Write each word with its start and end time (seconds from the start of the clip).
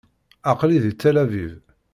Aql-i 0.51 0.77
deg 0.83 0.93
Tel 1.01 1.15
Aviv. 1.23 1.53